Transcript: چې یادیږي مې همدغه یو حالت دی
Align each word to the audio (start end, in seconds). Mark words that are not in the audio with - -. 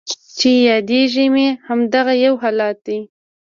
چې 0.37 0.51
یادیږي 0.69 1.25
مې 1.33 1.47
همدغه 1.67 2.13
یو 2.25 2.33
حالت 2.43 2.77
دی 2.85 2.99